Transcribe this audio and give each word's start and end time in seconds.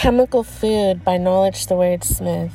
Chemical 0.00 0.44
Food 0.44 1.02
by 1.02 1.16
Knowledge 1.16 1.66
the 1.66 1.74
Wordsmith. 1.74 2.52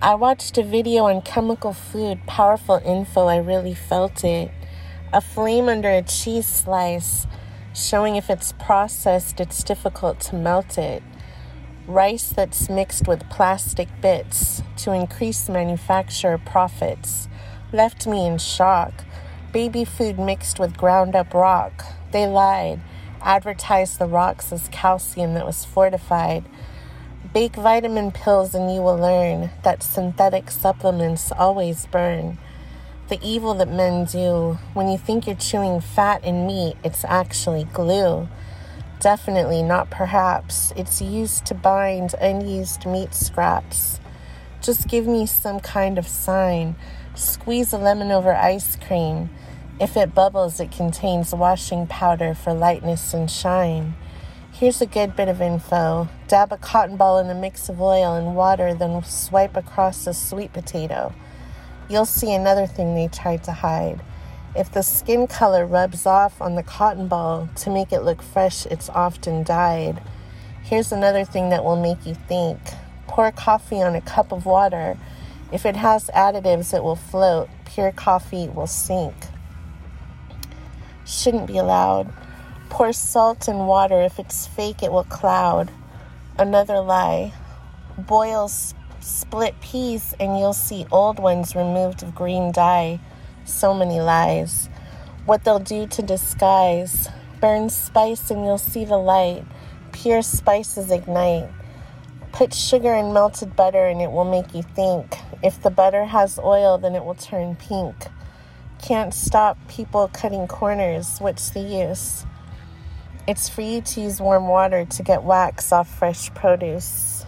I 0.00 0.14
watched 0.14 0.56
a 0.56 0.62
video 0.62 1.06
on 1.06 1.22
chemical 1.22 1.72
food, 1.72 2.20
powerful 2.28 2.80
info, 2.84 3.26
I 3.26 3.38
really 3.38 3.74
felt 3.74 4.22
it. 4.22 4.52
A 5.12 5.20
flame 5.20 5.68
under 5.68 5.90
a 5.90 6.02
cheese 6.02 6.46
slice, 6.46 7.26
showing 7.74 8.14
if 8.14 8.30
it's 8.30 8.52
processed, 8.60 9.40
it's 9.40 9.64
difficult 9.64 10.20
to 10.20 10.36
melt 10.36 10.78
it. 10.78 11.02
Rice 11.88 12.28
that's 12.28 12.70
mixed 12.70 13.08
with 13.08 13.28
plastic 13.28 13.88
bits 14.00 14.62
to 14.76 14.92
increase 14.92 15.48
manufacturer 15.48 16.38
profits 16.38 17.26
left 17.72 18.06
me 18.06 18.24
in 18.24 18.38
shock. 18.38 19.04
Baby 19.52 19.84
food 19.84 20.16
mixed 20.16 20.60
with 20.60 20.76
ground 20.76 21.16
up 21.16 21.34
rock. 21.34 21.84
They 22.12 22.28
lied 22.28 22.80
advertise 23.20 23.98
the 23.98 24.06
rocks 24.06 24.52
as 24.52 24.68
calcium 24.68 25.34
that 25.34 25.46
was 25.46 25.64
fortified. 25.64 26.44
Bake 27.32 27.56
vitamin 27.56 28.12
pills 28.12 28.54
and 28.54 28.72
you 28.74 28.80
will 28.80 28.96
learn 28.96 29.50
that 29.62 29.82
synthetic 29.82 30.50
supplements 30.50 31.32
always 31.32 31.86
burn. 31.86 32.38
The 33.08 33.20
evil 33.22 33.54
that 33.54 33.68
men 33.68 34.04
do, 34.04 34.58
when 34.74 34.88
you 34.88 34.98
think 34.98 35.26
you're 35.26 35.36
chewing 35.36 35.80
fat 35.80 36.22
and 36.24 36.46
meat, 36.46 36.76
it's 36.82 37.04
actually 37.04 37.64
glue. 37.64 38.28
Definitely, 38.98 39.62
not 39.62 39.90
perhaps. 39.90 40.72
It's 40.74 41.02
used 41.02 41.44
to 41.46 41.54
bind 41.54 42.14
unused 42.20 42.86
meat 42.86 43.14
scraps. 43.14 44.00
Just 44.62 44.88
give 44.88 45.06
me 45.06 45.26
some 45.26 45.60
kind 45.60 45.98
of 45.98 46.08
sign. 46.08 46.74
Squeeze 47.14 47.72
a 47.72 47.78
lemon 47.78 48.10
over 48.10 48.34
ice 48.34 48.76
cream. 48.76 49.30
If 49.78 49.94
it 49.94 50.14
bubbles, 50.14 50.58
it 50.58 50.72
contains 50.72 51.34
washing 51.34 51.86
powder 51.86 52.32
for 52.34 52.54
lightness 52.54 53.12
and 53.12 53.30
shine. 53.30 53.94
Here's 54.50 54.80
a 54.80 54.86
good 54.86 55.14
bit 55.14 55.28
of 55.28 55.42
info. 55.42 56.08
Dab 56.28 56.50
a 56.50 56.56
cotton 56.56 56.96
ball 56.96 57.18
in 57.18 57.28
a 57.28 57.34
mix 57.34 57.68
of 57.68 57.78
oil 57.78 58.14
and 58.14 58.34
water, 58.34 58.72
then 58.72 59.04
swipe 59.04 59.54
across 59.54 60.06
a 60.06 60.14
sweet 60.14 60.54
potato. 60.54 61.12
You'll 61.90 62.06
see 62.06 62.32
another 62.32 62.66
thing 62.66 62.94
they 62.94 63.08
tried 63.08 63.44
to 63.44 63.52
hide. 63.52 64.00
If 64.54 64.72
the 64.72 64.80
skin 64.80 65.26
color 65.26 65.66
rubs 65.66 66.06
off 66.06 66.40
on 66.40 66.54
the 66.54 66.62
cotton 66.62 67.06
ball 67.06 67.50
to 67.56 67.70
make 67.70 67.92
it 67.92 68.00
look 68.00 68.22
fresh, 68.22 68.64
it's 68.64 68.88
often 68.88 69.42
dyed. 69.42 70.00
Here's 70.62 70.90
another 70.90 71.26
thing 71.26 71.50
that 71.50 71.64
will 71.64 71.76
make 71.76 72.06
you 72.06 72.14
think. 72.14 72.58
Pour 73.08 73.30
coffee 73.30 73.82
on 73.82 73.94
a 73.94 74.00
cup 74.00 74.32
of 74.32 74.46
water. 74.46 74.96
If 75.52 75.66
it 75.66 75.76
has 75.76 76.06
additives, 76.14 76.72
it 76.72 76.82
will 76.82 76.96
float. 76.96 77.50
Pure 77.66 77.92
coffee 77.92 78.48
will 78.48 78.66
sink 78.66 79.14
shouldn't 81.06 81.46
be 81.46 81.58
allowed. 81.58 82.12
Pour 82.68 82.92
salt 82.92 83.48
in 83.48 83.66
water. 83.66 84.02
If 84.02 84.18
it's 84.18 84.46
fake, 84.46 84.82
it 84.82 84.92
will 84.92 85.04
cloud. 85.04 85.70
Another 86.38 86.80
lie. 86.80 87.32
Boil 87.96 88.50
split 89.00 89.58
peas 89.60 90.14
and 90.18 90.38
you'll 90.38 90.52
see 90.52 90.84
old 90.90 91.18
ones 91.18 91.54
removed 91.54 92.02
of 92.02 92.14
green 92.14 92.52
dye. 92.52 93.00
So 93.44 93.72
many 93.72 94.00
lies. 94.00 94.68
What 95.24 95.44
they'll 95.44 95.58
do 95.58 95.86
to 95.86 96.02
disguise. 96.02 97.08
Burn 97.40 97.70
spice 97.70 98.30
and 98.30 98.44
you'll 98.44 98.58
see 98.58 98.84
the 98.84 98.98
light. 98.98 99.44
Pure 99.92 100.22
spices 100.22 100.90
ignite. 100.90 101.48
Put 102.32 102.52
sugar 102.52 102.92
in 102.94 103.14
melted 103.14 103.56
butter 103.56 103.86
and 103.86 104.02
it 104.02 104.10
will 104.10 104.24
make 104.24 104.54
you 104.54 104.62
think. 104.62 105.16
If 105.42 105.62
the 105.62 105.70
butter 105.70 106.04
has 106.04 106.38
oil, 106.38 106.76
then 106.76 106.94
it 106.94 107.04
will 107.04 107.14
turn 107.14 107.56
pink 107.56 108.08
can't 108.82 109.12
stop 109.12 109.58
people 109.68 110.08
cutting 110.08 110.46
corners. 110.46 111.18
What's 111.18 111.50
the 111.50 111.60
use? 111.60 112.26
It's 113.26 113.48
you 113.60 113.80
to 113.80 114.00
use 114.00 114.20
warm 114.20 114.46
water 114.48 114.84
to 114.84 115.02
get 115.02 115.24
wax 115.24 115.72
off 115.72 115.88
fresh 115.88 116.32
produce. 116.34 117.24